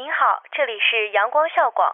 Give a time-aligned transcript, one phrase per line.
[0.00, 1.92] 您好，这里是阳光校广。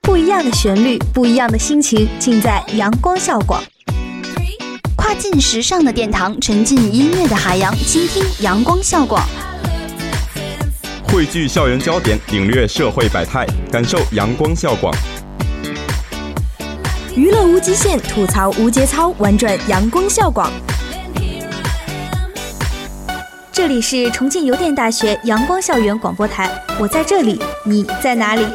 [0.00, 3.62] 不一样的旋律，不一样的心情，尽在阳光校广。
[4.96, 9.22] 跨境时尚的殿堂，沉浸音乐的海洋，倾听阳光校广。
[11.12, 14.90] 汇聚校园焦点，领略社会百态，感受阳光校广。
[17.14, 20.50] 娱乐无极限，吐槽无节操，玩转阳光校广。
[23.52, 28.46] 这里是重庆邮电大学阳光校园广播台，我在这里，你在哪里？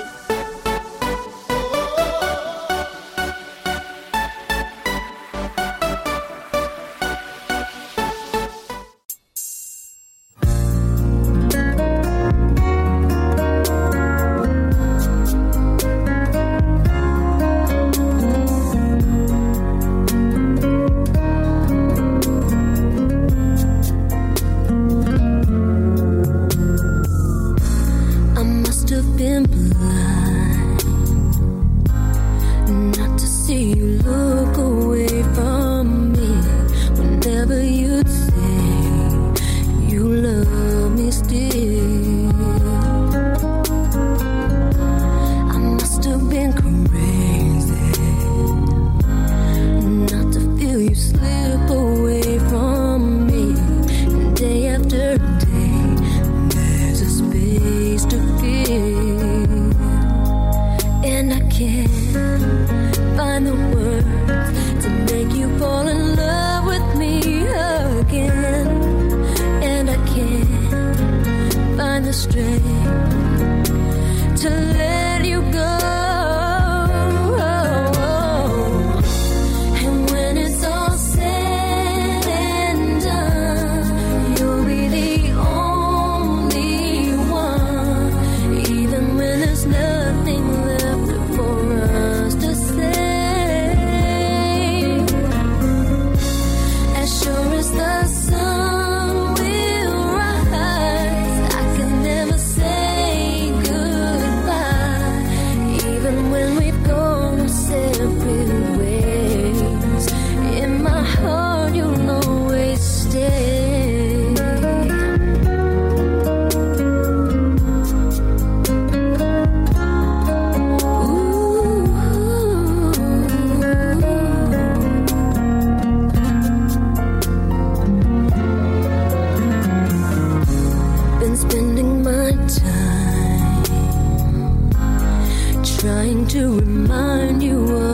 [136.29, 137.86] to remind you of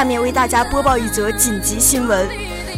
[0.00, 2.26] 下面为大家播报一则紧急新闻：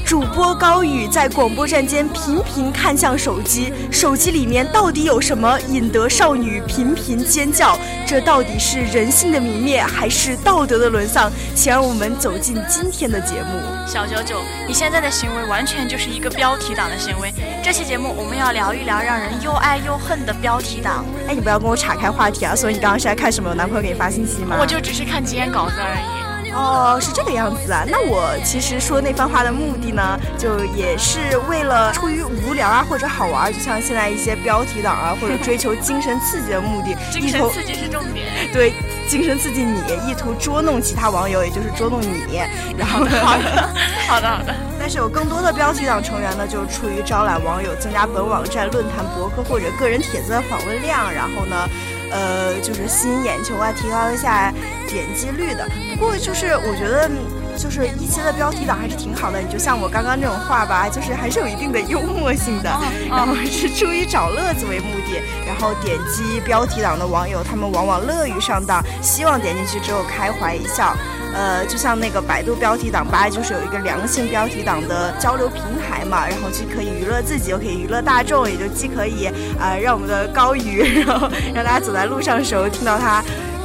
[0.05, 7.79] 主播高宇在广播站间频频看向手机，手机里面到底有什么，引得少女频频尖叫？
[8.05, 11.31] 这到底是人性的泯灭，还是道德的沦丧？
[11.55, 13.87] 请让我们走进今天的节目。
[13.87, 17.33] 小九九，你现在的行为完全就是一个标题党的行为。
[17.63, 21.05] 这期节目我们要聊一聊让人又爱又恨的标题党。
[21.29, 22.57] 哎，你不要跟我岔开话题啊！
[22.57, 23.49] 所以你刚刚是在看什么？
[23.51, 24.57] 有男朋友给你发信息吗？
[24.59, 26.22] 我就只是看几眼稿子而已。
[26.55, 27.85] 哦，是这个样子啊。
[27.87, 38.27] 那我其实说那番话的目的呢，就也是为了出于无聊啊，或者好玩，就像现在一些标题党啊，或者追求精神刺激的目的， 精神刺激是重点。
[38.53, 38.73] 对，
[39.09, 42.43] 精神刺激你，意图捉弄其他网友，也就是捉弄你。
[42.77, 43.71] 然后，好的，
[44.07, 44.55] 好的，好的。
[44.79, 51.69] 但是有更多的标题党成员呢，就出于招揽网友、增加本网站、论坛、博客或者个人帖子的访问量，然后呢。
[52.13, 54.53] 呃，就是吸引眼球啊，提高一下
[54.87, 55.67] 点击率的。
[55.97, 57.11] 不过就是我觉得。
[57.57, 62.71] 就是一期的标题党还是挺好的，你就像我刚刚这种话吧，就是还是有一定的幽默性的，
[63.09, 70.95] 然后是出于找乐子为目的，然后点击标题党的网友，他们往往乐于上当，希望点进去之后开怀一笑。
[71.35, 79.25] 呃，就像那个百度标题党吧，就是有一个良性标题党的交流平台嘛，然后既可以娱乐自己，又可以娱乐大众，也就既可以
[79.59, 83.23] 啊让我们的高宇，然后让大家走在路上的时候听到他。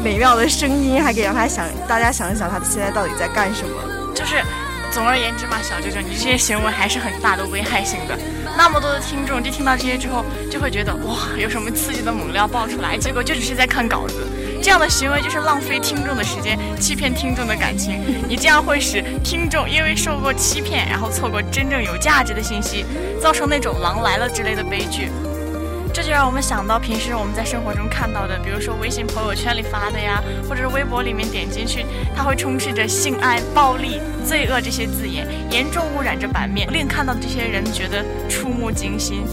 [0.08, 3.76] 美妙的声音，还可以让他想，大家想一想，他现在到底在干什么？
[4.16, 4.42] 就是，
[4.90, 8.18] 总而言之嘛，小舅舅，你这些行为还是很大的危害性的。
[8.58, 14.26] 那么多的听众，就听到这些之后，就会觉得哇，有什么刺激的猛料爆出来，结果就只是在看稿子。
[14.64, 18.00] 这样的行为就是浪费听众的时间，欺骗听众的感情。
[18.30, 22.86] 你这样会使听众因为受过欺骗，然后错过真正有价值的信息，
[23.22, 25.12] 造成那种“狼来了”之类的悲剧。
[25.98, 31.84] 这就让我们想到平时我们在生活中看到的，比如说微信朋友圈里发的呀，或者是微博里面点进去，
[32.16, 39.24] 它会充斥着性爱、暴力、罪恶这些字眼，严重污染着版面，令看到的这些人觉得触目惊心。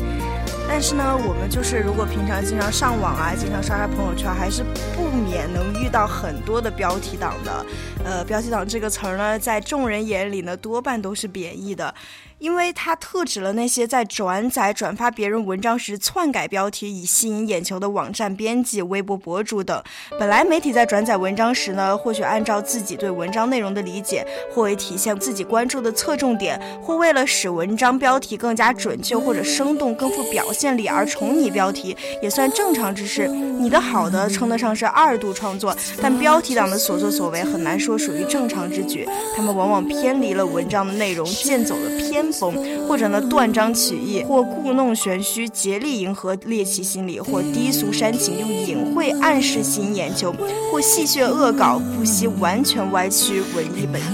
[0.66, 4.64] 但是呢，我们就是如果平常经常上网啊，经常刷刷朋友圈，还是
[4.96, 7.66] 不免能遇到很多的标题党的。
[8.02, 11.94] 呃，标题党这个词儿呢，在众人眼里呢，多半都是贬义的。
[12.38, 19.82] 因为它特指了那些在转载、转发别人文章时篡改标题以吸引眼球的网站编辑、微博博主等。
[20.18, 33.28] 本来媒体在转载文章时呢，或许按照自己对文章内容的理解，或为体现自己关注的侧重点，或为了使文章标题更加准确或者生动、更富表现力而重拟标题，也算正常之事。
[33.28, 39.08] 你的好的称得上是二度创作，但标题党的所作所为很难说属于正常之举。
[39.36, 42.23] 他们往往偏离了文章的内容，剑走了偏。
[42.32, 42.54] 风，
[42.86, 50.34] 或者呢断章取义，或故弄玄虚，竭力迎合猎奇心理，或低俗煽情，用隐晦暗示吸引眼球，
[50.70, 54.04] 或戏谑恶搞，不惜完全歪曲文艺本意。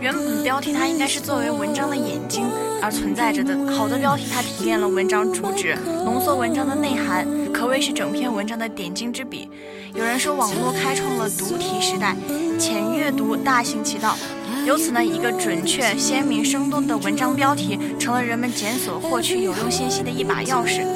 [0.00, 2.44] 原本标题它应该是作为文章的眼睛
[2.82, 9.48] 而存在着的，好的标题它提炼了文章主旨，浓缩文章的内涵，可谓是整篇文章的点睛之笔。
[9.94, 12.16] 有人说，网络开创了读题时代，
[12.58, 14.16] 浅阅读大行其道。
[14.64, 20.86] 由此呢，一个准确、鲜明、生动的文章标题成了人们检索、获取有用信息的一把钥匙。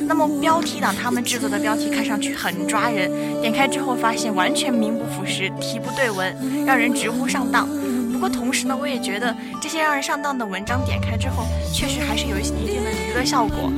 [0.00, 6.34] 那么，标题党他们制作的标题看上去很抓人，点开之后发现完全名不副实、题不对文，
[6.64, 7.68] 让人直呼上当。
[8.12, 13.70] 不过同时呢，我也觉得这些让人上当的文章点开之后，确实还是有一定的娱乐效果。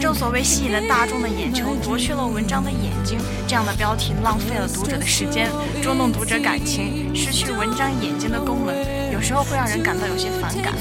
[0.00, 3.18] 正所谓吸引了大众的眼球，夺去了文章的眼睛。
[3.46, 5.50] 这样的标题浪费了读者的时间，
[5.82, 8.74] 捉弄读者感情，失去文章眼睛的功能，
[9.12, 10.72] 有时候会让人感到有些反感。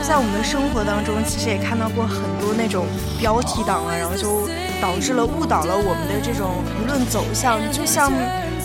[0.00, 2.86] 就在我们的生活当中，其实也看到过很多那种
[3.20, 4.48] 标题党啊，然后就
[4.80, 7.60] 导致了误导了我们的这种舆论走向。
[7.70, 8.10] 就像，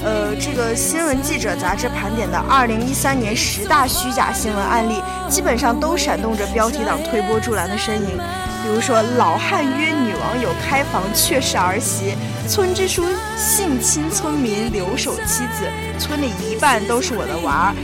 [0.06, 8.18] 呃，这个新闻记者杂志盘点的2013年十大虚假新闻案例，基本上都闪动着标题党推波助澜的身影。
[8.68, 12.14] 比如说，老汉约女网友开房却是儿媳；
[12.50, 13.02] 村支书
[13.38, 17.76] 性侵村民留守妻子；村里一半都是我的娃儿；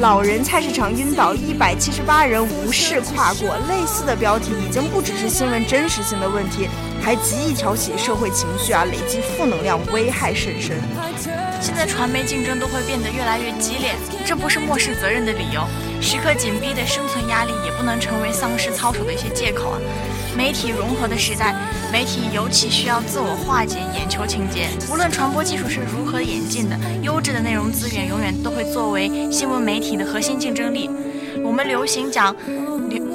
[0.00, 3.56] 老人菜市场晕倒，一百七十八人无视跨过。
[3.68, 6.68] 类似的标题已经不只是新闻真实性的问题，
[7.00, 10.76] 还极易挑起社会情绪啊，累积负能量，危害甚深。
[11.60, 13.94] 现在传媒竞争都会变得越来越激烈，
[14.26, 15.62] 这不是漠视责任的理由。
[16.00, 19.78] 时刻紧逼的生存压力也不能成为丧失操守的一些借口啊。
[20.36, 21.54] 媒体融合的时代，
[21.90, 24.68] 媒体尤其需要自我化解眼球情节。
[24.92, 30.90] 无论传播技术是如何演进的，优质的内容资源永远都会作为新闻媒体的核心竞争力。
[31.42, 32.34] 我们流行讲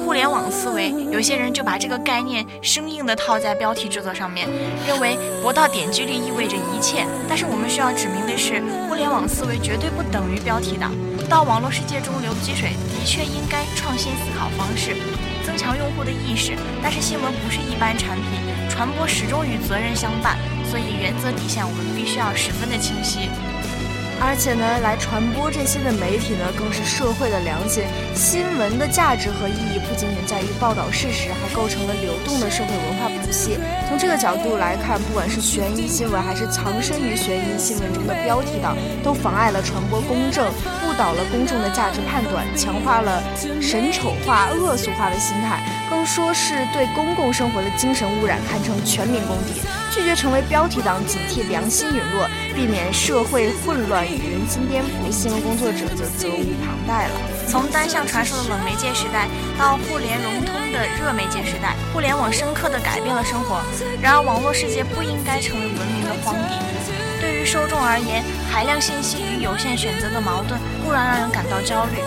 [0.04, 4.48] 互联网思维，有些人就把这个概念生硬地套在标题制作上面，
[4.86, 7.06] 认为博到点击率意味着一切。
[7.28, 10.92] 但是我们需要指明的是，互联网思维绝对不等于标题党。
[11.28, 14.96] 到网络世界中流积水，的确应该创新思考方式。
[15.44, 20.36] 增强用户的意识，但是新闻不是一般产品，传播始终与责任相伴，
[20.70, 23.28] 所以原则底线我们必须要十分的清晰。
[24.24, 27.82] 而且呢，来传播这些的媒体呢，更是社会的良心。
[28.14, 33.58] 新闻的价值和意义不仅仅在于报道事实，还构成了流动的社会文化谱系。
[33.88, 40.46] 从这个角度来看，不管是悬疑新闻，还是藏身于悬疑新闻中的标题党，都妨碍了传播公正，
[40.86, 43.20] 误导了公众的价值判断，强化了
[43.60, 45.60] 神丑化、恶俗化的心态，
[45.90, 49.60] 更说是对公共生活的精神污染，堪称全民公敌。
[49.94, 57.14] 拒绝成为标题党，警惕良心陨落，避免社会混乱与人心颠覆，新闻工作者则责无旁贷了。
[57.46, 63.60] 从单向传输的冷媒介时代到互联融通的热媒介时代，互联网深刻地改变了生活。
[64.00, 66.56] 然而，网络世界不应该成为文明的荒地。
[67.20, 72.00] 对于受众而言，海量信息与有限选择的矛盾固然让人感到焦虑，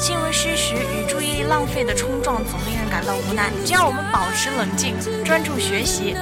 [0.00, 3.50] 新闻失实与注意力浪费的冲撞总令人感到无奈。
[3.66, 6.16] 只要我们保持冷静，专注学习，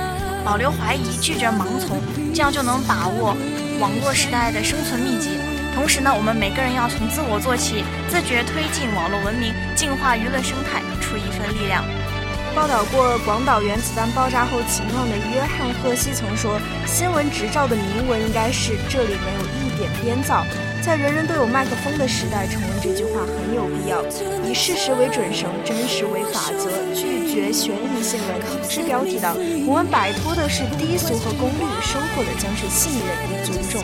[0.46, 2.00] 保留怀疑，拒绝盲从，
[2.32, 3.36] 这样就能把握
[3.80, 5.30] 网络时代的生存秘籍。
[5.74, 11.82] 同时呢，我们每个人要从自我做起，自觉推进网络文明，净化娱乐生态，出一份力量。
[12.54, 20.46] 报道过广岛原子弹爆炸后情况的约翰·赫西曾说：“新闻执照的铭文应该是‘这里没有一点编造’。”
[20.86, 24.00] 在人人都有麦克风的时代，重温这句话很有必要。
[24.48, 29.34] 以事实为准绳，真实为法则，拒绝悬疑新闻、抵制标题党。
[29.66, 33.82] 我们摆脱的是低俗和功利，收获的将是信任与尊重。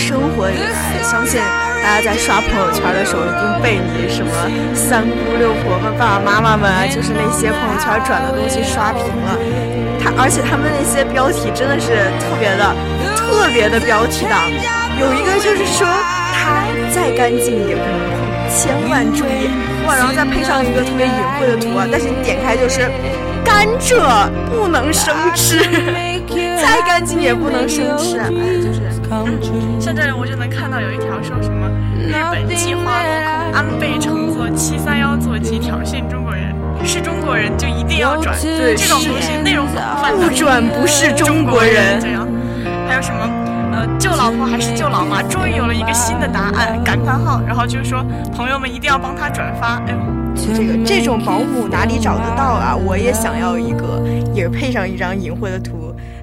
[0.00, 1.38] 生活里来，相信
[1.84, 4.32] 大家在刷朋友圈的时候，一定被你什么
[4.74, 9.36] 三姑六婆们、爸爸妈妈们啊，就是那些朋友圈转的东西刷屏了。
[10.02, 12.74] 他而且他们那些标题真的是特别的、
[13.14, 14.40] 特别的标题党。
[14.98, 15.86] 有一个就是说，
[16.32, 19.52] 它再干净也不能碰，千万注意。
[19.86, 22.88] 哇，然后再配上一个特别隐晦的图啊，但是你点开就是
[23.44, 24.00] 甘蔗
[24.48, 25.60] 不能生吃，
[26.62, 28.80] 再干净也不能生吃， 哎，就是。
[29.80, 33.10] 像这里我就能看到有一条说什么日本计划落
[33.50, 41.98] 空，安倍乘坐七三幺座机挑衅中国人，是中国人就一定要转，这种东西内容广泛，不转不是中国人。
[42.00, 42.24] 这样，
[42.86, 43.28] 还有什么
[43.72, 45.22] 呃，救老婆还是救老妈？
[45.22, 47.40] 终于有了一个新的答案，感叹号！
[47.44, 49.82] 然后就是说朋友们一定要帮他转发。
[49.88, 49.98] 哎呦，
[50.54, 52.76] 这个这种保姆哪里找得到啊？
[52.76, 54.00] 我也想要一个，
[54.32, 55.79] 也配上一张淫秽的图。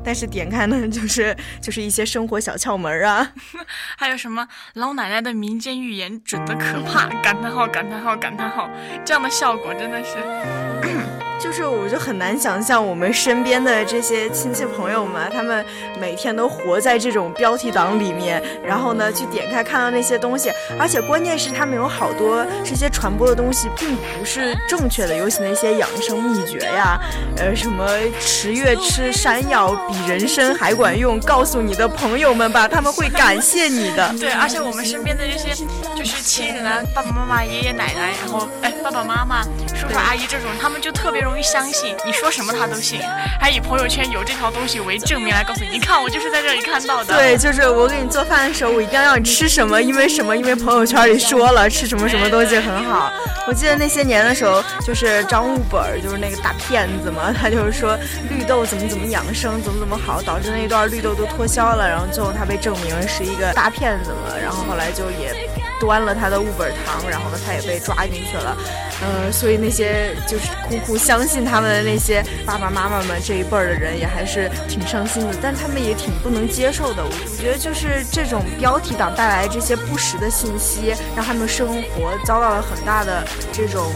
[0.07, 3.29] 但是点开呢，就是 就是一些生活小窍门啊，
[3.99, 8.69] 还有什么老奶奶的民间寓言准的可怕，感叹号感叹号感叹号，
[9.03, 11.16] 这样的效果真的是。
[11.39, 15.63] 就是，我就很难想象我们身边的这些亲戚朋友们，他们
[15.99, 26.99] 每天都活在这种标题党里面，然后呢，去点开看到那些东西，而且关键是他们有好多这些传播的东西并不是正确的，尤其那些养生秘诀呀，
[27.37, 27.87] 呃，什么
[28.19, 34.11] 十月吃山药比人参还管用，告诉你的朋友们吧，他们会感谢你的。
[34.19, 35.53] 对，而且我们身边的这些
[35.95, 39.43] 就是亲人啊，爸爸妈妈、爷爷奶奶，然后哎，爸爸妈妈、
[39.75, 41.26] 叔叔阿姨这种，他们就特别。
[41.27, 43.01] 容易相信你说什么他都信，
[43.37, 47.13] 还以朋友圈有这条东西为证明来告诉你，你看我就是在这里看到的。
[47.13, 50.35] 对，就是我给你做饭的时候，我一定要让你吃什么，因为什么？
[50.37, 53.11] 因为朋友圈里说了吃什么什么东西很好。
[53.45, 57.97] 我记得那些年的时候，就是张悟本，就是那个大骗子嘛，他就是说
[58.29, 68.57] 绿豆怎么怎么养生，怎么怎么好，导致那一段绿豆都脱销了，然后最后他被证明是一个大骗子了，然后后来就也端了他的悟本堂，然后呢他也被抓进去了。
[68.99, 77.03] 呃，所以那些就是苦苦相信他们的那些爸爸妈妈们这一辈儿的人，也还是挺伤心的，但他们也挺不能接受的。
[77.05, 83.93] 我觉得就是这种标题党带来这些不实的信息，让他们生活遭到了很大的这种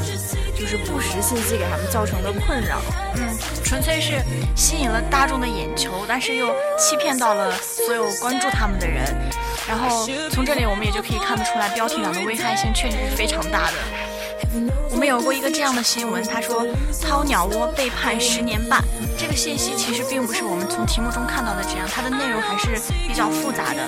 [0.55, 2.79] 就是不实信息给他们造成的困扰。
[3.15, 4.21] 嗯，纯粹是
[4.55, 9.03] 吸引了大众的眼球，但是又欺骗到了所有关注他们的人。
[9.67, 13.77] 然后从这里我们也就可以看得出来，标题党的危害性确实是非常大的。
[14.89, 16.65] 我们有过一个这样的新闻，他说
[17.01, 18.83] 掏鸟窝被判十年半。
[19.17, 22.69] 这个信息其实并不是我们从题目中看到的这样，它的内容还是
[23.07, 23.87] 比较复杂的。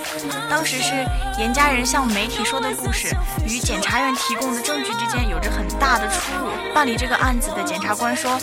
[0.50, 0.93] 当时是
[1.39, 3.15] 严家人向媒体说的故事，
[3.48, 6.51] 与检察院提供的证据之间有着很大的出入。
[6.74, 8.39] 办理这个案子的检察官说，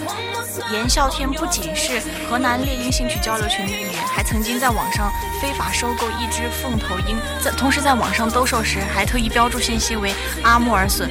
[0.73, 10.13] 严孝天不仅是河南猎鹰兴趣交流群的一员，还曾经在网上非法收购一只凤头鹰，在同时在网上兜售时还特意标注信息为
[10.43, 11.09] 阿穆尔隼。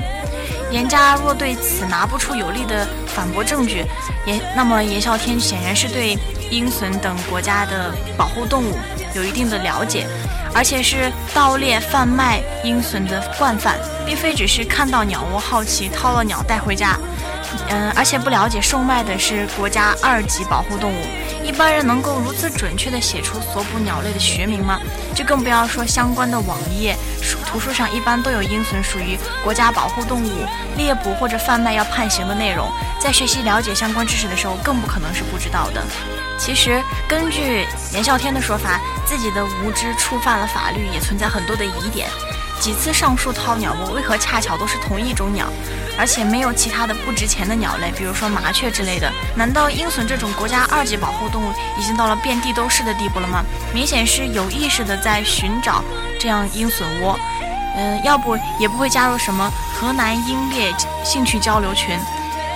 [0.72, 3.86] 严家若对此拿不出有力的反驳证据，
[4.26, 6.18] 严那么严啸天显然是对
[6.52, 8.78] 鹰隼等国家的保护动物
[9.14, 10.08] 有一定的了解，
[10.54, 16.98] 而且是盗猎贩卖鹰隼的惯犯，并非只是看到鸟窝好奇掏了鸟带回家。
[17.70, 21.06] 嗯，而且不了解售卖的是国家二级保护动物，
[21.44, 24.80] 一般人能够如此准确地写出所捕鸟类的学名吗？
[25.16, 26.96] 就更不要说相关的网页、
[27.46, 30.46] 图书上一般都有鹰隼属于国家保护动物，
[30.78, 35.84] 猎捕或者贩卖要判刑的内容，在学习了解相关知识的时候，更不可能是不知道的。
[36.38, 42.08] 其实，根据严啸天的说法，自己的无知触犯了法律，也存在很多的疑点。
[42.60, 45.48] 几次上树掏鸟窝，为何恰巧都是同一种鸟，
[45.98, 49.12] 而且没有其他的不值钱的鸟类，比如说麻雀之类的？
[49.36, 53.44] 难道鹰隼这种国家二级保护动物已经到了遍地都是的地步了吗？
[53.74, 55.84] 明显是有意识的在寻找
[56.20, 57.18] 这样鹰隼窝，
[57.78, 61.98] 嗯，要不也不会加入什么河南鹰猎兴趣交流群，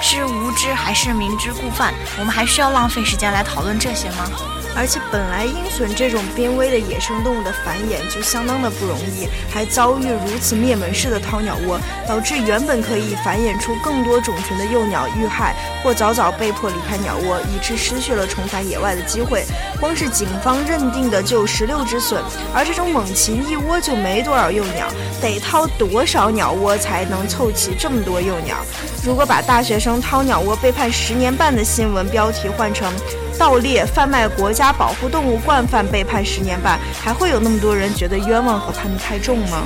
[0.01, 1.93] 是无知还是明知故犯？
[2.19, 4.29] 我们还需要浪费时间来讨论这些吗？
[4.75, 19.43] 而且本来鹰隼这种濒危的野生动物的繁衍就相当的不容易，还遭遇如此灭门式的掏鸟窝，导致原本可以繁衍出更多种群的幼鸟遇害或早早被迫离开鸟窝，以致失去了重返野外的机会。
[19.79, 22.17] 光是警方认定的就十六只隼，
[22.53, 24.87] 而这种猛禽一窝就没多少幼鸟，
[25.21, 28.57] 得掏多少鸟窝才能凑齐这么多幼鸟？
[29.05, 32.91] 如果把大学生掏鸟窝被判十年半的新闻标题换成？
[33.37, 39.65] 盗猎、贩卖国家保护动物惯犯被判十年半，还会有那么多人觉得冤枉和判得太重吗？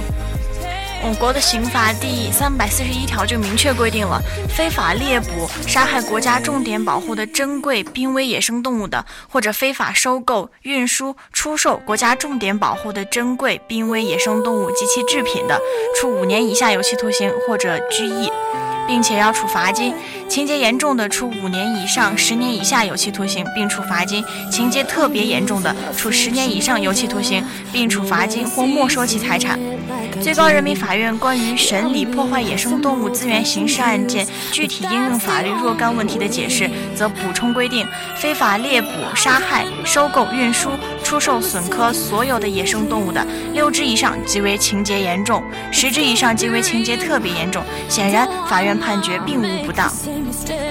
[1.03, 15.61] 我国的刑法第三百四十一条就明确规定了，非法猎捕、杀害国家重点保护的珍贵濒危野生动物的，或者非法收购、运输、出售国家重点保护的珍贵濒危野生动物及其制品的，
[16.01, 18.31] 处五年以下有期徒刑或者拘役。
[18.87, 19.93] 并且要处罚金，
[20.29, 29.59] 情节严重的处五年以上十年以下有期徒刑，并处罚金；情节特别严重的，处十年以上有期徒刑，并处罚金或没收其财产。
[30.19, 40.71] 最高人民法院关于审理破坏野生动物资源刑事案件具体应用法律若干问题的解释，则补充规定：非法猎捕、杀害、收购、运输。
[41.07, 45.41] 出售损科所有的野生动物的，六只以上即为情节严重，
[45.71, 47.63] 十只以上即为情节特别严重。
[47.87, 49.89] 显然，法院判决并无不当。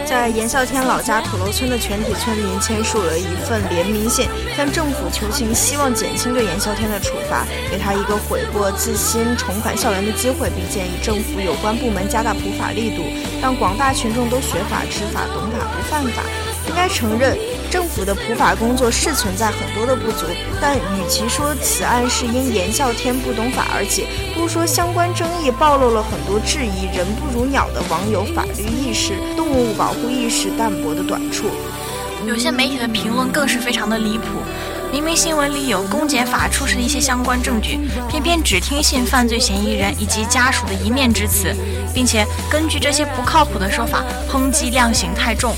[0.05, 13.03] 在严啸天老家土楼村的全体村民签署了一份联名信，向政府求情，希望减轻对严啸天的处罚，给他一个悔过自新、重返校园的机会，并建议政府有关部门加大普法力度，
[13.41, 16.23] 让广大群众都学法、知法、懂法、不犯法。
[16.69, 17.37] 应该承认，
[17.71, 20.27] 政府的普法工作是存在很多的不足，
[20.61, 31.47] 但与其说此案是因严啸天不懂法而起，不如说相关争议暴露了很多质疑“人不如鸟”的网友法律意识、动物保护意识淡薄的短处。
[32.27, 34.25] 有些媒体的评论更是非常的离谱，
[34.91, 41.55] 明明新闻里有公检法出示的一些相关证据，偏偏只听信犯罪嫌疑人以及家属的一面之词，
[41.95, 45.55] 并且根据这些不靠谱的说法抨击量刑太重。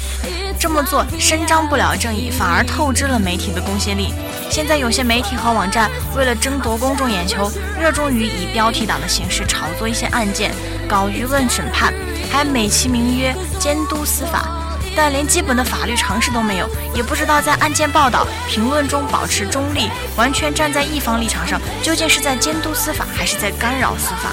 [0.58, 4.12] 这么做伸张不了正义，反而透支了媒体的公信力。
[4.50, 10.52] 现在有些媒体和网站为了争夺公众眼球，热衷于以标题党的形式炒作一些案件，
[10.88, 11.92] 搞舆论审判，
[12.32, 14.48] 还美其名曰监督司法，
[14.96, 24.30] 但连基本的法律常识都没有，也不知道在案件报道评论中保持中立，完全站在一方立场上，究竟是在监督司法，还是在干扰司法？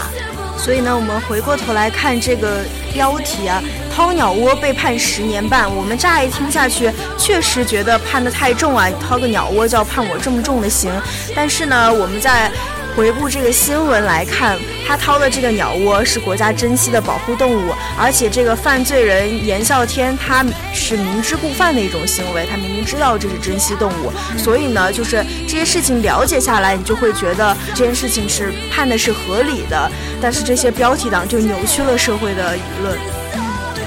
[0.57, 2.63] 所以呢，我们回过头来看这个
[2.93, 3.61] 标题啊
[3.93, 5.69] ，“掏鸟窝被判十年半”。
[5.75, 10.91] 我们乍一听下去，确实觉得判的太重啊，掏个鸟窝就要判我这么重的刑。
[11.35, 12.49] 但是呢，我们在
[12.95, 29.91] 回顾这个新闻来看，他掏的这个鸟窝是国家珍稀的保护动物，而且这个犯罪人严啸天他是明知故犯的一种行为，他明明知道这是珍稀动物，所以呢，就是这些事情了解下来，你就会觉得这件事情是判的是合理的。
[30.25, 32.97] 但是这些标题党就扭曲了社会的舆论。
[33.35, 33.37] 嗯，
[33.75, 33.83] 对，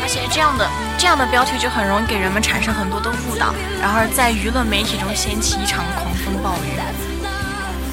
[0.00, 6.80] 而且这样的这样的标题就很容易给人们产生很多的误导，然后在舆论媒体中掀起一场狂风暴雨。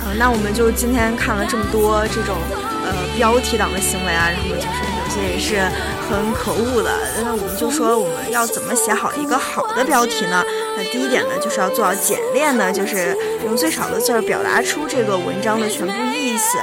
[0.06, 2.38] 嗯那我们就今天看了这么多这种
[2.86, 5.60] 呃标题党的行为啊，然后就是有些也是
[6.08, 6.90] 很可恶的。
[7.26, 10.42] 那我们就说我们要怎么写好一个好的标题呢？
[10.76, 16.58] 那第一点呢，就是要做到简练呢，就是用最少的字儿表达出这个文章的全部意思。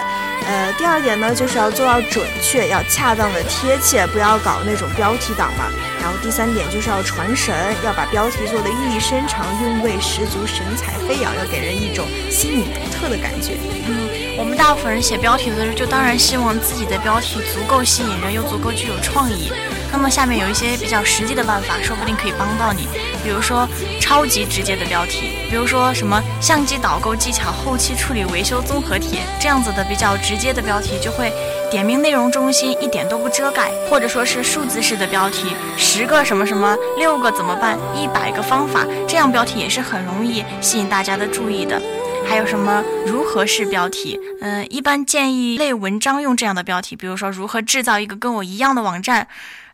[0.46, 5.70] 呃，第二点呢，就是要做到准确，要恰当的贴切，不要搞那种标题党嘛。
[6.00, 13.52] 然后第三点就是要传神，要把标题做的意义深长、韵味十足、神采飞扬，要给人一种新颖独特的感觉。
[13.86, 19.52] 嗯，我们大部分人写标题的时候，就当然希望自己的标题足够吸引人，又足够具有创意。
[19.92, 22.88] 那么下面有一些比较实际的办法，说不定可以帮到你。
[23.22, 23.68] 比如说
[24.00, 31.32] 超级直接的标题，比如说什么相机导购技巧后期处理维修综合体这样子的比较直接的标题，就会
[31.70, 33.70] 点明内容中心，一点都不遮盖。
[33.88, 41.80] 或者说是数字式的标题，十个什么什么，六个怎么办，一百个方法，这样标题也是很容易吸引大家的注意的。
[42.28, 44.18] 还有什么如何式标题？
[44.40, 49.26] 嗯，一般建议类文章用这样的标题，比如说如何制造一个跟我一样的网站。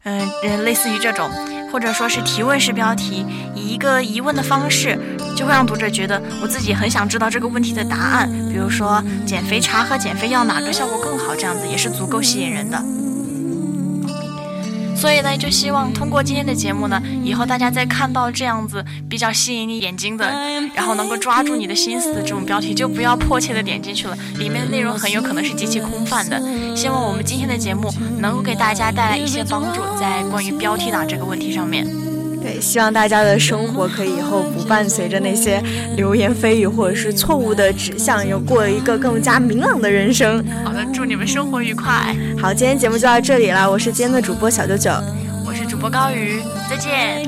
[0.04, 1.28] 嗯呃，类似于这种，
[1.72, 4.98] 或者说是提问式标题，以一个疑问的方式，
[5.36, 8.30] 就会让读者觉得我自己很想知道这个问题的答案。
[8.48, 11.34] 比如说，减肥茶和减肥药哪个效果更好？
[11.34, 12.82] 这样子也是足够吸引人的。
[14.96, 20.26] 所以呢，就希望通过今天的节目呢，以后大家在看到这样子比较吸引你眼睛的，
[20.74, 26.40] 然后能够抓住你的心思的这种标题，就不要迫切的点进去了，里面的内容很有可能是极其空泛的。
[26.74, 32.05] 希望我们今天的节目能够给大家带来一些帮助，在关于标题党这个问题上面。
[32.46, 35.60] 对，希望大家的生活可以以后不伴随着那些
[35.96, 40.44] 流言蜚语或者是错误的指向，有过一个更加明朗的人生。
[40.64, 42.14] 好的，祝你们生活愉快。
[42.40, 44.92] 好，今天节目就到这里了，我是今天的主播小九九，
[45.44, 47.26] 我是主播高宇，再见。